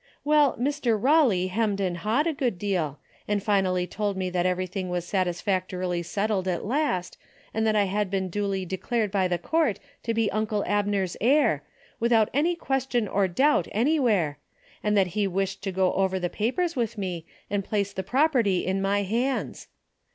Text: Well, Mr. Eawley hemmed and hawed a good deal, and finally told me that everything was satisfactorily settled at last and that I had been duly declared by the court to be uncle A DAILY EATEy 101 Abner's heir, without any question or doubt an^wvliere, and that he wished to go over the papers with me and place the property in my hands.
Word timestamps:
Well, 0.23 0.57
Mr. 0.57 0.99
Eawley 0.99 1.49
hemmed 1.51 1.79
and 1.79 1.97
hawed 1.99 2.25
a 2.25 2.33
good 2.33 2.57
deal, 2.57 2.97
and 3.27 3.43
finally 3.43 3.85
told 3.85 4.17
me 4.17 4.31
that 4.31 4.47
everything 4.47 4.89
was 4.89 5.05
satisfactorily 5.05 6.01
settled 6.01 6.47
at 6.47 6.65
last 6.65 7.19
and 7.53 7.67
that 7.67 7.75
I 7.75 7.83
had 7.83 8.09
been 8.09 8.27
duly 8.27 8.65
declared 8.65 9.11
by 9.11 9.27
the 9.27 9.37
court 9.37 9.79
to 10.01 10.15
be 10.15 10.31
uncle 10.31 10.63
A 10.63 10.65
DAILY 10.65 10.65
EATEy 10.71 10.75
101 10.77 10.79
Abner's 10.95 11.17
heir, 11.21 11.63
without 11.99 12.29
any 12.33 12.55
question 12.55 13.07
or 13.07 13.27
doubt 13.27 13.67
an^wvliere, 13.75 14.37
and 14.83 14.97
that 14.97 15.07
he 15.13 15.27
wished 15.27 15.61
to 15.61 15.71
go 15.71 15.93
over 15.93 16.17
the 16.19 16.31
papers 16.31 16.75
with 16.75 16.97
me 16.97 17.27
and 17.51 17.63
place 17.63 17.93
the 17.93 18.01
property 18.01 18.65
in 18.65 18.81
my 18.81 19.03
hands. 19.03 19.67